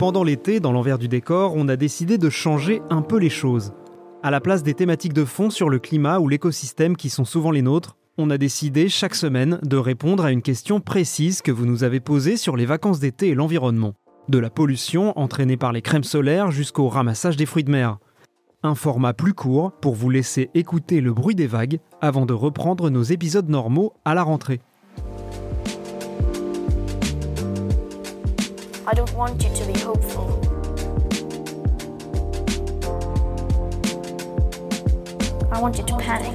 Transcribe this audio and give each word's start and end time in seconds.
Pendant 0.00 0.24
l'été, 0.24 0.60
dans 0.60 0.72
l'envers 0.72 0.96
du 0.96 1.08
décor, 1.08 1.52
on 1.54 1.68
a 1.68 1.76
décidé 1.76 2.16
de 2.16 2.30
changer 2.30 2.80
un 2.88 3.02
peu 3.02 3.18
les 3.18 3.28
choses. 3.28 3.74
À 4.22 4.30
la 4.30 4.40
place 4.40 4.62
des 4.62 4.72
thématiques 4.72 5.12
de 5.12 5.26
fond 5.26 5.50
sur 5.50 5.68
le 5.68 5.78
climat 5.78 6.20
ou 6.20 6.28
l'écosystème 6.28 6.96
qui 6.96 7.10
sont 7.10 7.26
souvent 7.26 7.50
les 7.50 7.60
nôtres, 7.60 7.98
on 8.16 8.30
a 8.30 8.38
décidé 8.38 8.88
chaque 8.88 9.14
semaine 9.14 9.58
de 9.62 9.76
répondre 9.76 10.24
à 10.24 10.32
une 10.32 10.40
question 10.40 10.80
précise 10.80 11.42
que 11.42 11.52
vous 11.52 11.66
nous 11.66 11.84
avez 11.84 12.00
posée 12.00 12.38
sur 12.38 12.56
les 12.56 12.64
vacances 12.64 12.98
d'été 12.98 13.28
et 13.28 13.34
l'environnement. 13.34 13.92
De 14.30 14.38
la 14.38 14.48
pollution 14.48 15.12
entraînée 15.18 15.58
par 15.58 15.70
les 15.70 15.82
crèmes 15.82 16.02
solaires 16.02 16.50
jusqu'au 16.50 16.88
ramassage 16.88 17.36
des 17.36 17.44
fruits 17.44 17.64
de 17.64 17.70
mer. 17.70 17.98
Un 18.62 18.74
format 18.74 19.12
plus 19.12 19.34
court 19.34 19.70
pour 19.82 19.96
vous 19.96 20.08
laisser 20.08 20.48
écouter 20.54 21.02
le 21.02 21.12
bruit 21.12 21.34
des 21.34 21.46
vagues 21.46 21.78
avant 22.00 22.24
de 22.24 22.32
reprendre 22.32 22.88
nos 22.88 23.02
épisodes 23.02 23.50
normaux 23.50 23.92
à 24.06 24.14
la 24.14 24.22
rentrée. 24.22 24.62
I 28.90 28.96
don't 28.96 29.14
want 29.16 29.36
you 29.42 29.50
to 29.54 29.64
be 29.72 29.78
hopeful. 29.78 30.40
I 35.52 35.60
want 35.60 35.72
you 35.78 35.84
to 35.84 35.96
panic. 35.96 36.32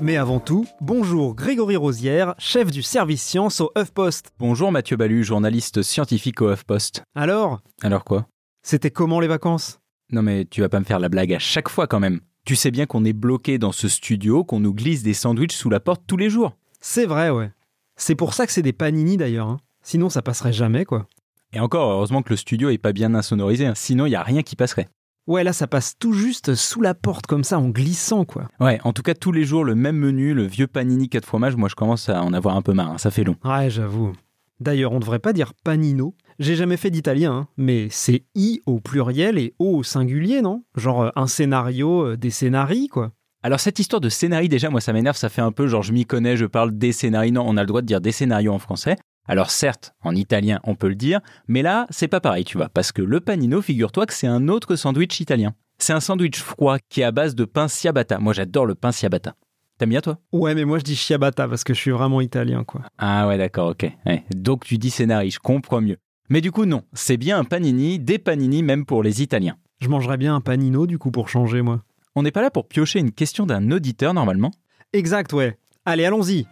Mais 0.00 0.16
avant 0.16 0.40
tout, 0.40 0.64
bonjour 0.80 1.34
Grégory 1.34 1.76
Rosière, 1.76 2.34
chef 2.38 2.70
du 2.70 2.82
service 2.82 3.22
science 3.22 3.60
au 3.60 3.70
HuffPost. 3.76 4.30
Bonjour 4.38 4.72
Mathieu 4.72 4.96
Balu, 4.96 5.22
journaliste 5.24 5.82
scientifique 5.82 6.40
au 6.40 6.50
HuffPost. 6.50 7.02
Alors, 7.14 7.60
Alors 7.82 8.04
quoi? 8.04 8.26
C'était 8.62 8.90
comment 8.90 9.20
les 9.20 9.28
vacances? 9.28 9.80
Non 10.12 10.22
mais 10.22 10.46
tu 10.46 10.62
vas 10.62 10.68
pas 10.70 10.80
me 10.80 10.84
faire 10.86 11.00
la 11.00 11.10
blague 11.10 11.34
à 11.34 11.38
chaque 11.38 11.68
fois 11.68 11.86
quand 11.86 12.00
même. 12.00 12.20
Tu 12.46 12.56
sais 12.56 12.70
bien 12.70 12.86
qu'on 12.86 13.04
est 13.04 13.12
bloqué 13.12 13.58
dans 13.58 13.72
ce 13.72 13.88
studio, 13.88 14.44
qu'on 14.44 14.60
nous 14.60 14.72
glisse 14.72 15.02
des 15.02 15.14
sandwichs 15.14 15.52
sous 15.52 15.68
la 15.68 15.80
porte 15.80 16.02
tous 16.06 16.16
les 16.16 16.30
jours. 16.30 16.56
C'est 16.80 17.04
vrai, 17.04 17.28
ouais. 17.28 17.50
C'est 17.96 18.14
pour 18.14 18.32
ça 18.32 18.46
que 18.46 18.52
c'est 18.52 18.62
des 18.62 18.72
panini 18.72 19.18
d'ailleurs. 19.18 19.48
hein. 19.48 19.58
Sinon, 19.82 20.08
ça 20.08 20.22
passerait 20.22 20.52
jamais, 20.52 20.84
quoi. 20.86 21.06
Et 21.52 21.60
encore, 21.60 21.90
heureusement 21.90 22.22
que 22.22 22.30
le 22.30 22.36
studio 22.36 22.70
est 22.70 22.78
pas 22.78 22.92
bien 22.92 23.14
insonorisé, 23.14 23.66
hein, 23.66 23.74
sinon 23.74 24.06
il 24.06 24.10
y 24.10 24.16
a 24.16 24.22
rien 24.22 24.42
qui 24.42 24.56
passerait. 24.56 24.88
Ouais, 25.26 25.44
là, 25.44 25.52
ça 25.52 25.66
passe 25.66 25.96
tout 25.98 26.12
juste 26.12 26.54
sous 26.54 26.80
la 26.80 26.94
porte 26.94 27.26
comme 27.26 27.44
ça, 27.44 27.58
en 27.58 27.68
glissant, 27.68 28.24
quoi. 28.24 28.48
Ouais, 28.58 28.80
en 28.84 28.92
tout 28.92 29.02
cas 29.02 29.14
tous 29.14 29.32
les 29.32 29.44
jours 29.44 29.64
le 29.64 29.74
même 29.74 29.96
menu, 29.96 30.34
le 30.34 30.44
vieux 30.44 30.66
panini 30.66 31.08
4 31.08 31.24
fromages, 31.24 31.56
moi 31.56 31.68
je 31.68 31.74
commence 31.74 32.08
à 32.08 32.22
en 32.22 32.32
avoir 32.32 32.56
un 32.56 32.62
peu 32.62 32.72
marre, 32.72 32.92
hein, 32.92 32.98
ça 32.98 33.10
fait 33.10 33.24
long. 33.24 33.36
Ouais, 33.44 33.70
j'avoue. 33.70 34.12
D'ailleurs, 34.60 34.92
on 34.92 35.00
devrait 35.00 35.18
pas 35.18 35.32
dire 35.32 35.52
panino. 35.64 36.14
J'ai 36.38 36.54
jamais 36.54 36.76
fait 36.76 36.90
d'italien, 36.90 37.32
hein, 37.32 37.48
mais 37.56 37.88
c'est 37.90 38.24
i 38.34 38.60
au 38.66 38.80
pluriel 38.80 39.38
et 39.38 39.54
o 39.58 39.76
au 39.76 39.82
singulier, 39.82 40.42
non? 40.42 40.64
Genre 40.76 41.02
euh, 41.02 41.10
un 41.16 41.26
scénario, 41.26 42.06
euh, 42.06 42.16
des 42.16 42.30
scénarii, 42.30 42.88
quoi. 42.88 43.12
Alors 43.42 43.58
cette 43.58 43.78
histoire 43.78 44.00
de 44.00 44.10
scénarii 44.10 44.50
déjà, 44.50 44.68
moi 44.68 44.82
ça 44.82 44.92
m'énerve, 44.92 45.16
ça 45.16 45.30
fait 45.30 45.40
un 45.40 45.52
peu 45.52 45.66
genre 45.66 45.82
je 45.82 45.92
m'y 45.92 46.04
connais, 46.04 46.36
je 46.36 46.44
parle 46.44 46.76
des 46.76 46.92
scénarios. 46.92 47.32
Non, 47.32 47.44
on 47.46 47.56
a 47.56 47.62
le 47.62 47.66
droit 47.66 47.80
de 47.80 47.86
dire 47.86 48.02
des 48.02 48.12
scénarios 48.12 48.52
en 48.52 48.58
français. 48.58 48.96
Alors 49.26 49.50
certes, 49.50 49.94
en 50.02 50.14
italien 50.14 50.60
on 50.64 50.74
peut 50.74 50.88
le 50.88 50.94
dire, 50.94 51.20
mais 51.48 51.62
là 51.62 51.86
c'est 51.90 52.08
pas 52.08 52.20
pareil, 52.20 52.44
tu 52.44 52.56
vois, 52.56 52.68
parce 52.68 52.92
que 52.92 53.02
le 53.02 53.20
panino, 53.20 53.62
figure-toi 53.62 54.06
que 54.06 54.14
c'est 54.14 54.26
un 54.26 54.48
autre 54.48 54.76
sandwich 54.76 55.20
italien. 55.20 55.54
C'est 55.78 55.92
un 55.92 56.00
sandwich 56.00 56.40
froid 56.40 56.78
qui 56.88 57.00
est 57.00 57.04
à 57.04 57.12
base 57.12 57.34
de 57.34 57.44
pain 57.44 57.68
ciabatta. 57.68 58.18
Moi 58.18 58.32
j'adore 58.32 58.66
le 58.66 58.74
pain 58.74 58.92
ciabatta. 58.92 59.34
T'aimes 59.78 59.90
bien 59.90 60.00
toi? 60.00 60.18
Ouais, 60.32 60.54
mais 60.54 60.64
moi 60.64 60.78
je 60.78 60.84
dis 60.84 60.96
ciabatta 60.96 61.48
parce 61.48 61.64
que 61.64 61.72
je 61.72 61.80
suis 61.80 61.90
vraiment 61.90 62.20
italien, 62.20 62.64
quoi. 62.64 62.82
Ah 62.98 63.26
ouais 63.28 63.38
d'accord, 63.38 63.70
ok. 63.70 63.90
Ouais. 64.06 64.24
Donc 64.34 64.64
tu 64.64 64.76
dis 64.78 64.90
scénarii, 64.90 65.30
je 65.30 65.38
comprends 65.38 65.80
mieux. 65.80 65.96
Mais 66.28 66.40
du 66.40 66.52
coup 66.52 66.66
non, 66.66 66.82
c'est 66.92 67.16
bien 67.16 67.38
un 67.38 67.44
panini, 67.44 67.98
des 67.98 68.18
panini 68.18 68.62
même 68.62 68.84
pour 68.84 69.02
les 69.02 69.22
Italiens. 69.22 69.56
Je 69.80 69.88
mangerais 69.88 70.18
bien 70.18 70.34
un 70.34 70.42
panino, 70.42 70.86
du 70.86 70.98
coup, 70.98 71.10
pour 71.10 71.30
changer, 71.30 71.62
moi. 71.62 71.82
On 72.14 72.22
n'est 72.22 72.30
pas 72.30 72.42
là 72.42 72.50
pour 72.50 72.68
piocher 72.68 72.98
une 72.98 73.12
question 73.12 73.46
d'un 73.46 73.70
auditeur 73.70 74.12
normalement? 74.12 74.50
Exact, 74.92 75.32
ouais. 75.32 75.56
Allez, 75.86 76.04
allons-y. 76.04 76.46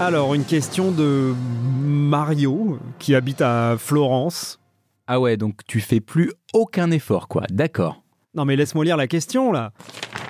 Alors, 0.00 0.32
une 0.32 0.44
question 0.44 0.92
de 0.92 1.34
Mario, 1.84 2.78
qui 2.98 3.14
habite 3.14 3.42
à 3.42 3.76
Florence. 3.78 4.58
Ah 5.06 5.20
ouais, 5.20 5.36
donc 5.36 5.60
tu 5.66 5.80
fais 5.80 6.00
plus 6.00 6.32
aucun 6.54 6.90
effort 6.90 7.28
quoi, 7.28 7.42
d'accord. 7.50 8.02
Non 8.34 8.44
mais 8.44 8.56
laisse-moi 8.56 8.84
lire 8.84 8.96
la 8.96 9.08
question 9.08 9.52
là. 9.52 9.72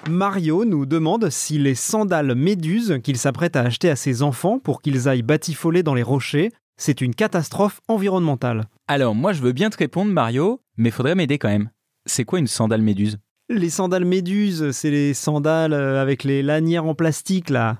Mario 0.08 0.64
nous 0.64 0.86
demande 0.86 1.28
si 1.30 1.58
les 1.58 1.74
sandales 1.74 2.34
méduses 2.34 2.98
qu'il 3.04 3.16
s'apprête 3.18 3.54
à 3.56 3.60
acheter 3.60 3.90
à 3.90 3.96
ses 3.96 4.22
enfants 4.22 4.58
pour 4.58 4.80
qu'ils 4.82 5.08
aillent 5.08 5.22
batifoler 5.22 5.82
dans 5.82 5.94
les 5.94 6.02
rochers, 6.02 6.50
c'est 6.78 7.00
une 7.02 7.14
catastrophe 7.14 7.80
environnementale. 7.88 8.64
Alors 8.88 9.14
moi 9.14 9.32
je 9.34 9.42
veux 9.42 9.52
bien 9.52 9.70
te 9.70 9.76
répondre 9.76 10.10
Mario, 10.10 10.60
mais 10.78 10.90
faudrait 10.90 11.14
m'aider 11.14 11.38
quand 11.38 11.48
même. 11.48 11.70
C'est 12.06 12.24
quoi 12.24 12.38
une 12.38 12.46
sandale 12.48 12.82
méduse? 12.82 13.18
Les 13.50 13.70
sandales 13.70 14.04
méduses, 14.06 14.70
c'est 14.72 14.90
les 14.90 15.12
sandales 15.14 15.74
euh, 15.74 16.00
avec 16.02 16.24
les 16.24 16.42
lanières 16.42 16.86
en 16.86 16.94
plastique 16.94 17.50
là. 17.50 17.76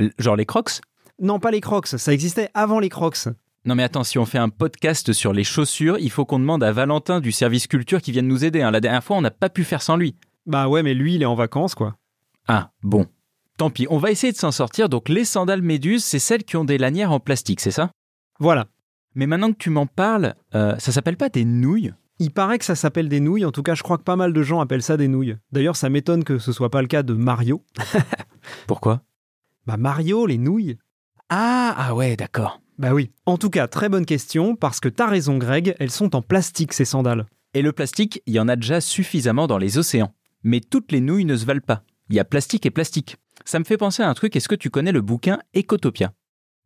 L- 0.00 0.12
Genre 0.18 0.36
les 0.36 0.46
crocs? 0.46 0.80
Non, 1.22 1.38
pas 1.38 1.52
les 1.52 1.60
crocs, 1.60 1.86
ça 1.86 2.12
existait 2.12 2.50
avant 2.52 2.80
les 2.80 2.88
crocs. 2.88 3.28
Non 3.64 3.76
mais 3.76 3.84
attends, 3.84 4.02
si 4.02 4.18
on 4.18 4.26
fait 4.26 4.38
un 4.38 4.48
podcast 4.48 5.12
sur 5.12 5.32
les 5.32 5.44
chaussures, 5.44 5.96
il 6.00 6.10
faut 6.10 6.24
qu'on 6.24 6.40
demande 6.40 6.64
à 6.64 6.72
Valentin 6.72 7.20
du 7.20 7.30
service 7.30 7.68
culture 7.68 8.02
qui 8.02 8.10
vienne 8.10 8.26
nous 8.26 8.44
aider. 8.44 8.60
hein. 8.60 8.72
La 8.72 8.80
dernière 8.80 9.04
fois 9.04 9.16
on 9.16 9.20
n'a 9.20 9.30
pas 9.30 9.48
pu 9.48 9.62
faire 9.62 9.82
sans 9.82 9.96
lui. 9.96 10.16
Bah 10.46 10.66
ouais, 10.66 10.82
mais 10.82 10.94
lui, 10.94 11.14
il 11.14 11.22
est 11.22 11.26
en 11.26 11.36
vacances 11.36 11.76
quoi. 11.76 11.96
Ah 12.48 12.72
bon. 12.82 13.06
Tant 13.56 13.70
pis, 13.70 13.86
on 13.88 13.98
va 13.98 14.10
essayer 14.10 14.32
de 14.32 14.36
s'en 14.36 14.50
sortir. 14.50 14.88
Donc 14.88 15.08
les 15.08 15.24
sandales 15.24 15.62
méduses, 15.62 16.02
c'est 16.02 16.18
celles 16.18 16.42
qui 16.42 16.56
ont 16.56 16.64
des 16.64 16.76
lanières 16.76 17.12
en 17.12 17.20
plastique, 17.20 17.60
c'est 17.60 17.70
ça? 17.70 17.92
Voilà. 18.40 18.66
Mais 19.14 19.28
maintenant 19.28 19.52
que 19.52 19.58
tu 19.58 19.70
m'en 19.70 19.86
parles, 19.86 20.34
euh, 20.56 20.76
ça 20.80 20.90
s'appelle 20.90 21.16
pas 21.16 21.28
des 21.28 21.44
nouilles? 21.44 21.92
Il 22.18 22.32
paraît 22.32 22.58
que 22.58 22.64
ça 22.64 22.74
s'appelle 22.74 23.08
des 23.08 23.20
nouilles, 23.20 23.44
en 23.44 23.52
tout 23.52 23.62
cas 23.62 23.76
je 23.76 23.84
crois 23.84 23.96
que 23.96 24.02
pas 24.02 24.16
mal 24.16 24.32
de 24.32 24.42
gens 24.42 24.58
appellent 24.58 24.82
ça 24.82 24.96
des 24.96 25.06
nouilles. 25.06 25.36
D'ailleurs 25.52 25.76
ça 25.76 25.88
m'étonne 25.88 26.24
que 26.24 26.38
ce 26.40 26.50
soit 26.50 26.70
pas 26.70 26.82
le 26.82 26.88
cas 26.88 27.04
de 27.04 27.14
Mario. 27.14 27.62
Pourquoi? 28.66 29.02
Bah 29.66 29.76
Mario, 29.76 30.26
les 30.26 30.38
nouilles 30.38 30.78
Ah, 31.34 31.74
ah 31.78 31.94
ouais, 31.94 32.14
d'accord. 32.14 32.60
Bah 32.78 32.92
oui. 32.92 33.10
En 33.24 33.38
tout 33.38 33.48
cas, 33.48 33.66
très 33.66 33.88
bonne 33.88 34.04
question, 34.04 34.54
parce 34.54 34.80
que 34.80 34.90
t'as 34.90 35.06
raison 35.06 35.38
Greg, 35.38 35.74
elles 35.78 35.90
sont 35.90 36.14
en 36.14 36.20
plastique 36.20 36.74
ces 36.74 36.84
sandales. 36.84 37.24
Et 37.54 37.62
le 37.62 37.72
plastique, 37.72 38.20
il 38.26 38.34
y 38.34 38.38
en 38.38 38.48
a 38.48 38.56
déjà 38.56 38.82
suffisamment 38.82 39.46
dans 39.46 39.56
les 39.56 39.78
océans. 39.78 40.12
Mais 40.42 40.60
toutes 40.60 40.92
les 40.92 41.00
nouilles 41.00 41.24
ne 41.24 41.34
se 41.34 41.46
valent 41.46 41.62
pas. 41.66 41.84
Il 42.10 42.16
y 42.16 42.20
a 42.20 42.26
plastique 42.26 42.66
et 42.66 42.70
plastique. 42.70 43.16
Ça 43.46 43.58
me 43.58 43.64
fait 43.64 43.78
penser 43.78 44.02
à 44.02 44.10
un 44.10 44.12
truc, 44.12 44.36
est-ce 44.36 44.46
que 44.46 44.54
tu 44.54 44.68
connais 44.68 44.92
le 44.92 45.00
bouquin 45.00 45.38
Ecotopia? 45.56 46.12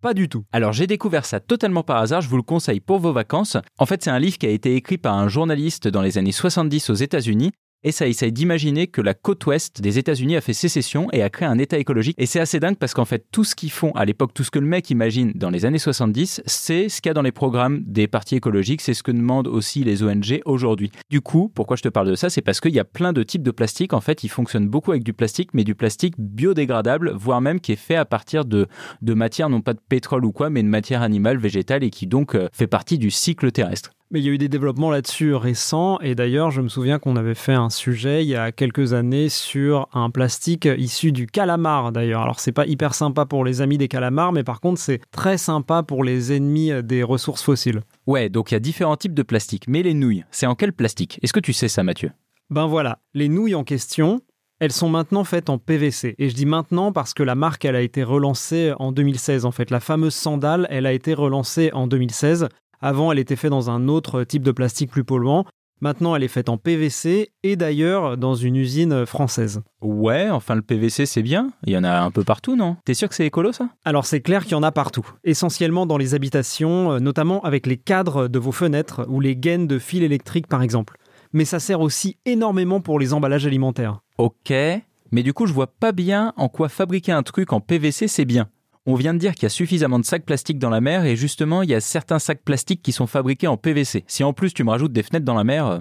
Pas 0.02 0.14
du 0.14 0.28
tout. 0.28 0.42
Alors 0.50 0.72
j'ai 0.72 0.88
découvert 0.88 1.26
ça 1.26 1.38
totalement 1.38 1.84
par 1.84 1.98
hasard, 1.98 2.20
je 2.20 2.28
vous 2.28 2.36
le 2.36 2.42
conseille 2.42 2.80
pour 2.80 2.98
vos 2.98 3.12
vacances. 3.12 3.56
En 3.78 3.86
fait 3.86 4.02
c'est 4.02 4.10
un 4.10 4.18
livre 4.18 4.36
qui 4.36 4.46
a 4.46 4.50
été 4.50 4.74
écrit 4.74 4.98
par 4.98 5.14
un 5.14 5.28
journaliste 5.28 5.86
dans 5.86 6.02
les 6.02 6.18
années 6.18 6.32
70 6.32 6.90
aux 6.90 6.94
États-Unis. 6.94 7.52
Et 7.86 7.92
ça 7.92 8.08
essaye 8.08 8.32
d'imaginer 8.32 8.88
que 8.88 9.00
la 9.00 9.14
côte 9.14 9.46
ouest 9.46 9.80
des 9.80 9.96
États-Unis 9.96 10.34
a 10.34 10.40
fait 10.40 10.52
sécession 10.52 11.06
et 11.12 11.22
a 11.22 11.30
créé 11.30 11.46
un 11.46 11.56
État 11.56 11.78
écologique. 11.78 12.16
Et 12.18 12.26
c'est 12.26 12.40
assez 12.40 12.58
dingue 12.58 12.74
parce 12.74 12.94
qu'en 12.94 13.04
fait, 13.04 13.26
tout 13.30 13.44
ce 13.44 13.54
qu'ils 13.54 13.70
font 13.70 13.92
à 13.92 14.04
l'époque, 14.04 14.34
tout 14.34 14.42
ce 14.42 14.50
que 14.50 14.58
le 14.58 14.66
mec 14.66 14.90
imagine 14.90 15.30
dans 15.36 15.50
les 15.50 15.64
années 15.64 15.78
70, 15.78 16.42
c'est 16.46 16.88
ce 16.88 17.00
qu'il 17.00 17.10
y 17.10 17.12
a 17.12 17.14
dans 17.14 17.22
les 17.22 17.30
programmes 17.30 17.84
des 17.86 18.08
partis 18.08 18.34
écologiques, 18.34 18.80
c'est 18.80 18.92
ce 18.92 19.04
que 19.04 19.12
demandent 19.12 19.46
aussi 19.46 19.84
les 19.84 20.02
ONG 20.02 20.40
aujourd'hui. 20.46 20.90
Du 21.10 21.20
coup, 21.20 21.48
pourquoi 21.54 21.76
je 21.76 21.82
te 21.82 21.88
parle 21.88 22.08
de 22.08 22.16
ça? 22.16 22.28
C'est 22.28 22.42
parce 22.42 22.58
qu'il 22.58 22.74
y 22.74 22.80
a 22.80 22.84
plein 22.84 23.12
de 23.12 23.22
types 23.22 23.44
de 23.44 23.52
plastique. 23.52 23.92
En 23.92 24.00
fait, 24.00 24.24
ils 24.24 24.30
fonctionnent 24.30 24.68
beaucoup 24.68 24.90
avec 24.90 25.04
du 25.04 25.12
plastique, 25.12 25.50
mais 25.54 25.62
du 25.62 25.76
plastique 25.76 26.14
biodégradable, 26.18 27.12
voire 27.12 27.40
même 27.40 27.60
qui 27.60 27.70
est 27.70 27.76
fait 27.76 27.94
à 27.94 28.04
partir 28.04 28.46
de, 28.46 28.66
de 29.00 29.14
matière, 29.14 29.48
non 29.48 29.60
pas 29.60 29.74
de 29.74 29.80
pétrole 29.88 30.24
ou 30.24 30.32
quoi, 30.32 30.50
mais 30.50 30.64
de 30.64 30.68
matière 30.68 31.02
animale, 31.02 31.38
végétale 31.38 31.84
et 31.84 31.90
qui 31.90 32.08
donc 32.08 32.34
euh, 32.34 32.48
fait 32.52 32.66
partie 32.66 32.98
du 32.98 33.12
cycle 33.12 33.52
terrestre. 33.52 33.92
Mais 34.10 34.20
il 34.20 34.26
y 34.26 34.28
a 34.28 34.32
eu 34.32 34.38
des 34.38 34.48
développements 34.48 34.90
là-dessus 34.90 35.34
récents, 35.34 35.98
et 36.00 36.14
d'ailleurs, 36.14 36.52
je 36.52 36.60
me 36.60 36.68
souviens 36.68 37.00
qu'on 37.00 37.16
avait 37.16 37.34
fait 37.34 37.54
un 37.54 37.70
sujet 37.70 38.22
il 38.24 38.28
y 38.28 38.36
a 38.36 38.52
quelques 38.52 38.92
années 38.92 39.28
sur 39.28 39.88
un 39.92 40.10
plastique 40.10 40.68
issu 40.78 41.10
du 41.10 41.26
calamar, 41.26 41.90
d'ailleurs. 41.90 42.22
Alors, 42.22 42.38
c'est 42.38 42.52
pas 42.52 42.66
hyper 42.66 42.94
sympa 42.94 43.26
pour 43.26 43.44
les 43.44 43.62
amis 43.62 43.78
des 43.78 43.88
calamars, 43.88 44.32
mais 44.32 44.44
par 44.44 44.60
contre, 44.60 44.80
c'est 44.80 45.00
très 45.10 45.38
sympa 45.38 45.82
pour 45.82 46.04
les 46.04 46.32
ennemis 46.32 46.70
des 46.84 47.02
ressources 47.02 47.42
fossiles. 47.42 47.80
Ouais, 48.06 48.28
donc 48.28 48.52
il 48.52 48.54
y 48.54 48.56
a 48.56 48.60
différents 48.60 48.96
types 48.96 49.14
de 49.14 49.24
plastique. 49.24 49.64
Mais 49.66 49.82
les 49.82 49.94
nouilles, 49.94 50.24
c'est 50.30 50.46
en 50.46 50.54
quel 50.54 50.72
plastique? 50.72 51.18
Est-ce 51.22 51.32
que 51.32 51.40
tu 51.40 51.52
sais 51.52 51.68
ça, 51.68 51.82
Mathieu? 51.82 52.12
Ben 52.48 52.66
voilà, 52.66 53.00
les 53.12 53.28
nouilles 53.28 53.56
en 53.56 53.64
question, 53.64 54.20
elles 54.60 54.72
sont 54.72 54.88
maintenant 54.88 55.24
faites 55.24 55.50
en 55.50 55.58
PVC. 55.58 56.14
Et 56.18 56.30
je 56.30 56.34
dis 56.34 56.46
maintenant 56.46 56.92
parce 56.92 57.12
que 57.12 57.22
la 57.22 57.34
marque, 57.34 57.64
elle 57.64 57.76
a 57.76 57.82
été 57.82 58.02
relancée 58.04 58.72
en 58.78 58.92
2016. 58.92 59.44
En 59.44 59.50
fait, 59.50 59.70
la 59.70 59.80
fameuse 59.80 60.14
sandale, 60.14 60.66
elle 60.70 60.86
a 60.86 60.92
été 60.92 61.12
relancée 61.12 61.70
en 61.72 61.86
2016. 61.86 62.48
Avant, 62.80 63.12
elle 63.12 63.18
était 63.18 63.36
faite 63.36 63.50
dans 63.50 63.70
un 63.70 63.88
autre 63.88 64.24
type 64.24 64.42
de 64.42 64.52
plastique 64.52 64.90
plus 64.90 65.04
polluant. 65.04 65.44
Maintenant, 65.82 66.16
elle 66.16 66.22
est 66.22 66.28
faite 66.28 66.48
en 66.48 66.56
PVC 66.56 67.32
et 67.42 67.56
d'ailleurs 67.56 68.16
dans 68.16 68.34
une 68.34 68.56
usine 68.56 69.04
française. 69.04 69.60
Ouais, 69.82 70.30
enfin 70.30 70.54
le 70.54 70.62
PVC 70.62 71.04
c'est 71.04 71.22
bien. 71.22 71.50
Il 71.66 71.72
y 71.74 71.76
en 71.76 71.84
a 71.84 72.00
un 72.00 72.10
peu 72.10 72.24
partout, 72.24 72.56
non? 72.56 72.78
T'es 72.86 72.94
sûr 72.94 73.10
que 73.10 73.14
c'est 73.14 73.26
écolo 73.26 73.52
ça? 73.52 73.68
Alors 73.84 74.06
c'est 74.06 74.22
clair 74.22 74.44
qu'il 74.44 74.52
y 74.52 74.54
en 74.56 74.62
a 74.62 74.72
partout, 74.72 75.06
essentiellement 75.22 75.84
dans 75.84 75.98
les 75.98 76.14
habitations, 76.14 76.92
euh, 76.92 76.98
notamment 76.98 77.42
avec 77.42 77.66
les 77.66 77.76
cadres 77.76 78.26
de 78.26 78.38
vos 78.38 78.52
fenêtres 78.52 79.04
ou 79.10 79.20
les 79.20 79.36
gaines 79.36 79.66
de 79.66 79.78
fils 79.78 80.02
électriques 80.02 80.46
par 80.46 80.62
exemple. 80.62 80.96
Mais 81.34 81.44
ça 81.44 81.60
sert 81.60 81.82
aussi 81.82 82.16
énormément 82.24 82.80
pour 82.80 82.98
les 82.98 83.12
emballages 83.12 83.46
alimentaires. 83.46 84.00
Ok, 84.16 84.54
mais 85.12 85.22
du 85.22 85.34
coup 85.34 85.46
je 85.46 85.52
vois 85.52 85.66
pas 85.66 85.92
bien 85.92 86.32
en 86.38 86.48
quoi 86.48 86.70
fabriquer 86.70 87.12
un 87.12 87.22
truc 87.22 87.52
en 87.52 87.60
PVC 87.60 88.08
c'est 88.08 88.24
bien. 88.24 88.48
On 88.88 88.94
vient 88.94 89.14
de 89.14 89.18
dire 89.18 89.34
qu'il 89.34 89.42
y 89.42 89.46
a 89.46 89.50
suffisamment 89.50 89.98
de 89.98 90.04
sacs 90.04 90.24
plastiques 90.24 90.60
dans 90.60 90.70
la 90.70 90.80
mer 90.80 91.04
et 91.04 91.16
justement 91.16 91.62
il 91.62 91.68
y 91.68 91.74
a 91.74 91.80
certains 91.80 92.20
sacs 92.20 92.42
plastiques 92.44 92.82
qui 92.82 92.92
sont 92.92 93.08
fabriqués 93.08 93.48
en 93.48 93.56
PVC. 93.56 94.04
Si 94.06 94.22
en 94.22 94.32
plus 94.32 94.54
tu 94.54 94.62
me 94.62 94.70
rajoutes 94.70 94.92
des 94.92 95.02
fenêtres 95.02 95.24
dans 95.24 95.34
la 95.34 95.42
mer... 95.42 95.66
euh, 95.66 95.78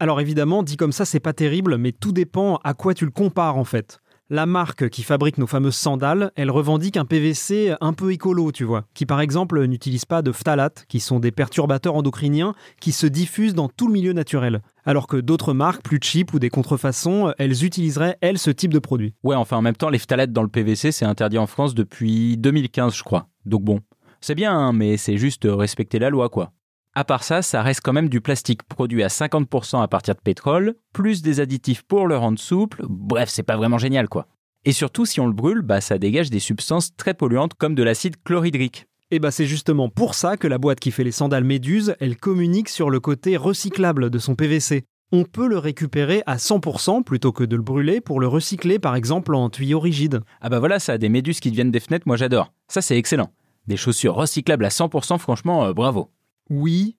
Alors 0.00 0.22
évidemment, 0.22 0.62
dit 0.62 0.78
comme 0.78 0.92
ça, 0.92 1.04
c'est 1.04 1.20
pas 1.20 1.34
terrible, 1.34 1.76
mais 1.76 1.92
tout 1.92 2.12
dépend 2.12 2.56
à 2.64 2.72
quoi 2.72 2.94
tu 2.94 3.04
le 3.04 3.10
compares 3.10 3.58
en 3.58 3.64
fait. 3.64 4.00
La 4.28 4.44
marque 4.44 4.88
qui 4.88 5.04
fabrique 5.04 5.38
nos 5.38 5.46
fameuses 5.46 5.76
sandales, 5.76 6.32
elle 6.34 6.50
revendique 6.50 6.96
un 6.96 7.04
PVC 7.04 7.76
un 7.80 7.92
peu 7.92 8.12
écolo, 8.12 8.50
tu 8.50 8.64
vois, 8.64 8.84
qui 8.92 9.06
par 9.06 9.20
exemple 9.20 9.64
n'utilise 9.66 10.04
pas 10.04 10.20
de 10.20 10.32
phtalates, 10.32 10.84
qui 10.88 10.98
sont 10.98 11.20
des 11.20 11.30
perturbateurs 11.30 11.94
endocriniens 11.94 12.52
qui 12.80 12.90
se 12.90 13.06
diffusent 13.06 13.54
dans 13.54 13.68
tout 13.68 13.86
le 13.86 13.92
milieu 13.92 14.12
naturel. 14.12 14.62
Alors 14.84 15.06
que 15.06 15.16
d'autres 15.16 15.54
marques 15.54 15.82
plus 15.82 16.00
cheap 16.02 16.34
ou 16.34 16.40
des 16.40 16.50
contrefaçons, 16.50 17.32
elles 17.38 17.64
utiliseraient, 17.64 18.18
elles, 18.20 18.38
ce 18.38 18.50
type 18.50 18.72
de 18.72 18.80
produit. 18.80 19.14
Ouais, 19.22 19.36
enfin 19.36 19.58
en 19.58 19.62
même 19.62 19.76
temps 19.76 19.90
les 19.90 19.98
phtalates 20.00 20.32
dans 20.32 20.42
le 20.42 20.48
PVC 20.48 20.90
c'est 20.90 21.04
interdit 21.04 21.38
en 21.38 21.46
France 21.46 21.76
depuis 21.76 22.36
2015 22.36 22.96
je 22.96 23.04
crois. 23.04 23.28
Donc 23.44 23.62
bon, 23.62 23.78
c'est 24.20 24.34
bien 24.34 24.52
hein, 24.52 24.72
mais 24.72 24.96
c'est 24.96 25.18
juste 25.18 25.46
respecter 25.48 26.00
la 26.00 26.10
loi 26.10 26.30
quoi. 26.30 26.50
À 26.98 27.04
part 27.04 27.24
ça, 27.24 27.42
ça 27.42 27.60
reste 27.60 27.82
quand 27.84 27.92
même 27.92 28.08
du 28.08 28.22
plastique 28.22 28.62
produit 28.62 29.02
à 29.02 29.08
50% 29.08 29.82
à 29.82 29.86
partir 29.86 30.14
de 30.14 30.20
pétrole, 30.20 30.76
plus 30.94 31.20
des 31.20 31.40
additifs 31.40 31.82
pour 31.82 32.06
le 32.06 32.16
rendre 32.16 32.38
souple, 32.38 32.86
bref, 32.88 33.28
c'est 33.28 33.42
pas 33.42 33.58
vraiment 33.58 33.76
génial 33.76 34.08
quoi. 34.08 34.28
Et 34.64 34.72
surtout, 34.72 35.04
si 35.04 35.20
on 35.20 35.26
le 35.26 35.34
brûle, 35.34 35.60
bah 35.60 35.82
ça 35.82 35.98
dégage 35.98 36.30
des 36.30 36.38
substances 36.38 36.96
très 36.96 37.12
polluantes 37.12 37.52
comme 37.52 37.74
de 37.74 37.82
l'acide 37.82 38.16
chlorhydrique. 38.24 38.86
Et 39.10 39.18
bah 39.18 39.30
c'est 39.30 39.44
justement 39.44 39.90
pour 39.90 40.14
ça 40.14 40.38
que 40.38 40.48
la 40.48 40.56
boîte 40.56 40.80
qui 40.80 40.90
fait 40.90 41.04
les 41.04 41.12
sandales 41.12 41.44
Méduse, 41.44 41.96
elle 42.00 42.16
communique 42.16 42.70
sur 42.70 42.88
le 42.88 42.98
côté 42.98 43.36
recyclable 43.36 44.08
de 44.08 44.18
son 44.18 44.34
PVC. 44.34 44.84
On 45.12 45.24
peut 45.24 45.48
le 45.48 45.58
récupérer 45.58 46.22
à 46.24 46.36
100% 46.36 47.04
plutôt 47.04 47.30
que 47.30 47.44
de 47.44 47.56
le 47.56 47.62
brûler 47.62 48.00
pour 48.00 48.20
le 48.20 48.26
recycler 48.26 48.78
par 48.78 48.96
exemple 48.96 49.34
en 49.34 49.50
tuyau 49.50 49.80
rigide. 49.80 50.22
Ah 50.40 50.48
bah 50.48 50.60
voilà, 50.60 50.78
ça 50.78 50.94
a 50.94 50.98
des 50.98 51.10
méduses 51.10 51.40
qui 51.40 51.50
deviennent 51.50 51.70
des 51.70 51.80
fenêtres, 51.80 52.08
moi 52.08 52.16
j'adore. 52.16 52.54
Ça 52.68 52.80
c'est 52.80 52.96
excellent. 52.96 53.32
Des 53.66 53.76
chaussures 53.76 54.14
recyclables 54.14 54.64
à 54.64 54.70
100%, 54.70 55.18
franchement, 55.18 55.66
euh, 55.66 55.74
bravo. 55.74 56.10
Oui, 56.50 56.96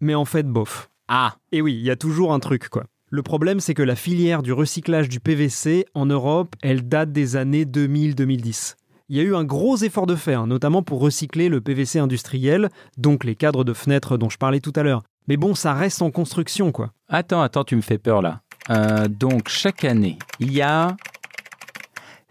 mais 0.00 0.14
en 0.14 0.24
fait 0.24 0.46
bof. 0.46 0.90
Ah, 1.08 1.36
Et 1.52 1.60
oui, 1.62 1.74
il 1.74 1.82
y 1.82 1.90
a 1.90 1.96
toujours 1.96 2.32
un 2.32 2.40
truc 2.40 2.68
quoi. 2.68 2.84
Le 3.10 3.22
problème 3.22 3.60
c'est 3.60 3.74
que 3.74 3.82
la 3.82 3.96
filière 3.96 4.42
du 4.42 4.52
recyclage 4.52 5.08
du 5.08 5.20
PVC 5.20 5.86
en 5.94 6.06
Europe, 6.06 6.54
elle 6.62 6.88
date 6.88 7.12
des 7.12 7.36
années 7.36 7.64
2000-2010. 7.64 8.76
Il 9.10 9.16
y 9.16 9.20
a 9.20 9.22
eu 9.22 9.34
un 9.34 9.44
gros 9.44 9.76
effort 9.76 10.06
de 10.06 10.16
fait, 10.16 10.32
hein, 10.34 10.46
notamment 10.46 10.82
pour 10.82 11.00
recycler 11.00 11.48
le 11.50 11.60
PVC 11.60 11.98
industriel, 11.98 12.70
donc 12.96 13.24
les 13.24 13.34
cadres 13.36 13.62
de 13.62 13.74
fenêtres 13.74 14.16
dont 14.16 14.30
je 14.30 14.38
parlais 14.38 14.60
tout 14.60 14.72
à 14.76 14.82
l'heure. 14.82 15.02
Mais 15.28 15.36
bon, 15.36 15.54
ça 15.54 15.74
reste 15.74 16.02
en 16.02 16.10
construction 16.10 16.72
quoi. 16.72 16.92
attends, 17.08 17.42
attends, 17.42 17.64
tu 17.64 17.76
me 17.76 17.82
fais 17.82 17.98
peur 17.98 18.22
là. 18.22 18.40
Euh, 18.70 19.08
donc 19.08 19.48
chaque 19.48 19.84
année, 19.84 20.18
il 20.40 20.52
y 20.52 20.62
a 20.62 20.96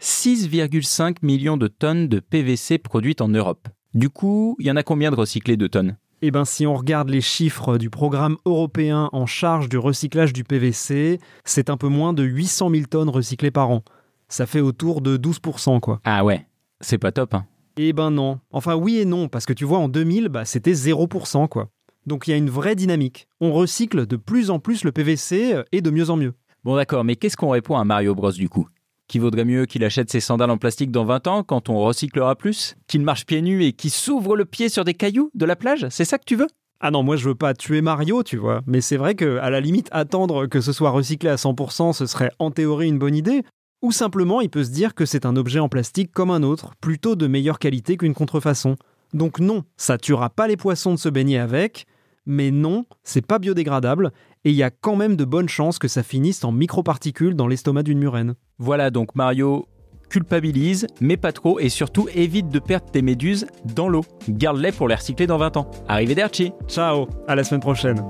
6,5 0.00 1.18
millions 1.22 1.56
de 1.56 1.68
tonnes 1.68 2.08
de 2.08 2.20
PVC 2.20 2.78
produites 2.78 3.20
en 3.20 3.28
Europe. 3.28 3.68
Du 3.94 4.10
coup, 4.10 4.56
il 4.58 4.66
y 4.66 4.70
en 4.70 4.76
a 4.76 4.82
combien 4.82 5.10
de 5.10 5.16
recyclés 5.16 5.56
de 5.56 5.66
tonnes? 5.68 5.96
Eh 6.26 6.30
ben, 6.30 6.46
si 6.46 6.66
on 6.66 6.74
regarde 6.74 7.10
les 7.10 7.20
chiffres 7.20 7.76
du 7.76 7.90
programme 7.90 8.38
européen 8.46 9.10
en 9.12 9.26
charge 9.26 9.68
du 9.68 9.76
recyclage 9.76 10.32
du 10.32 10.42
PVC, 10.42 11.20
c'est 11.44 11.68
un 11.68 11.76
peu 11.76 11.88
moins 11.88 12.14
de 12.14 12.22
800 12.22 12.70
000 12.70 12.84
tonnes 12.88 13.10
recyclées 13.10 13.50
par 13.50 13.68
an. 13.68 13.82
Ça 14.30 14.46
fait 14.46 14.62
autour 14.62 15.02
de 15.02 15.18
12%, 15.18 15.80
quoi. 15.80 16.00
Ah 16.02 16.24
ouais, 16.24 16.46
c'est 16.80 16.96
pas 16.96 17.12
top. 17.12 17.34
Hein. 17.34 17.44
Eh 17.76 17.92
ben 17.92 18.10
non. 18.10 18.40
Enfin, 18.52 18.74
oui 18.74 19.00
et 19.00 19.04
non, 19.04 19.28
parce 19.28 19.44
que 19.44 19.52
tu 19.52 19.66
vois, 19.66 19.76
en 19.76 19.88
2000, 19.88 20.30
bah, 20.30 20.46
c'était 20.46 20.72
0%, 20.72 21.46
quoi. 21.46 21.68
Donc 22.06 22.26
il 22.26 22.30
y 22.30 22.32
a 22.32 22.38
une 22.38 22.48
vraie 22.48 22.74
dynamique. 22.74 23.28
On 23.42 23.52
recycle 23.52 24.06
de 24.06 24.16
plus 24.16 24.50
en 24.50 24.60
plus 24.60 24.84
le 24.84 24.92
PVC 24.92 25.62
et 25.72 25.82
de 25.82 25.90
mieux 25.90 26.08
en 26.08 26.16
mieux. 26.16 26.32
Bon 26.64 26.74
d'accord, 26.74 27.04
mais 27.04 27.16
qu'est-ce 27.16 27.36
qu'on 27.36 27.50
répond 27.50 27.76
à 27.76 27.84
Mario 27.84 28.14
Bros 28.14 28.32
du 28.32 28.48
coup? 28.48 28.66
Qui 29.06 29.18
vaudrait 29.18 29.44
mieux 29.44 29.66
qu'il 29.66 29.84
achète 29.84 30.10
ses 30.10 30.20
sandales 30.20 30.50
en 30.50 30.56
plastique 30.56 30.90
dans 30.90 31.04
20 31.04 31.26
ans 31.26 31.42
quand 31.42 31.68
on 31.68 31.78
recyclera 31.78 32.36
plus 32.36 32.74
Qu'il 32.86 33.02
marche 33.02 33.26
pieds 33.26 33.42
nus 33.42 33.64
et 33.64 33.72
qu'il 33.72 33.90
s'ouvre 33.90 34.36
le 34.36 34.44
pied 34.44 34.68
sur 34.68 34.84
des 34.84 34.94
cailloux 34.94 35.30
de 35.34 35.44
la 35.44 35.56
plage? 35.56 35.86
C'est 35.90 36.04
ça 36.04 36.18
que 36.18 36.24
tu 36.24 36.36
veux? 36.36 36.48
Ah 36.80 36.90
non, 36.90 37.02
moi 37.02 37.16
je 37.16 37.28
veux 37.28 37.34
pas 37.34 37.54
tuer 37.54 37.80
Mario, 37.80 38.22
tu 38.22 38.36
vois. 38.36 38.62
Mais 38.66 38.80
c'est 38.80 38.96
vrai 38.96 39.14
que, 39.14 39.38
à 39.38 39.50
la 39.50 39.60
limite, 39.60 39.88
attendre 39.92 40.46
que 40.46 40.60
ce 40.60 40.72
soit 40.72 40.90
recyclé 40.90 41.30
à 41.30 41.36
100%, 41.36 41.92
ce 41.92 42.06
serait 42.06 42.30
en 42.38 42.50
théorie 42.50 42.88
une 42.88 42.98
bonne 42.98 43.14
idée. 43.14 43.42
Ou 43.82 43.92
simplement, 43.92 44.40
il 44.40 44.48
peut 44.48 44.64
se 44.64 44.70
dire 44.70 44.94
que 44.94 45.04
c'est 45.04 45.26
un 45.26 45.36
objet 45.36 45.60
en 45.60 45.68
plastique 45.68 46.10
comme 46.10 46.30
un 46.30 46.42
autre, 46.42 46.72
plutôt 46.80 47.16
de 47.16 47.26
meilleure 47.26 47.58
qualité 47.58 47.96
qu'une 47.96 48.14
contrefaçon. 48.14 48.76
Donc 49.12 49.38
non, 49.38 49.64
ça 49.76 49.98
tuera 49.98 50.30
pas 50.30 50.48
les 50.48 50.56
poissons 50.56 50.94
de 50.94 50.98
se 50.98 51.08
baigner 51.08 51.38
avec, 51.38 51.86
mais 52.26 52.50
non, 52.50 52.86
c'est 53.02 53.26
pas 53.26 53.38
biodégradable, 53.38 54.12
et 54.44 54.50
il 54.50 54.56
y 54.56 54.62
a 54.62 54.70
quand 54.70 54.96
même 54.96 55.16
de 55.16 55.24
bonnes 55.24 55.48
chances 55.48 55.78
que 55.78 55.88
ça 55.88 56.02
finisse 56.02 56.44
en 56.44 56.52
microparticules 56.52 57.36
dans 57.36 57.46
l'estomac 57.46 57.82
d'une 57.82 57.98
murène. 57.98 58.34
Voilà 58.58 58.90
donc 58.90 59.14
Mario 59.14 59.66
culpabilise, 60.08 60.86
mais 61.00 61.16
pas 61.16 61.32
trop, 61.32 61.58
et 61.58 61.68
surtout 61.68 62.08
évite 62.14 62.48
de 62.48 62.60
perdre 62.60 62.86
tes 62.90 63.02
méduses 63.02 63.46
dans 63.64 63.88
l'eau. 63.88 64.04
Garde-les 64.28 64.70
pour 64.70 64.86
les 64.86 64.94
recycler 64.94 65.26
dans 65.26 65.38
20 65.38 65.56
ans. 65.56 65.70
Arrivederci 65.88 66.52
Ciao, 66.68 67.08
à 67.26 67.34
la 67.34 67.42
semaine 67.42 67.60
prochaine. 67.60 68.00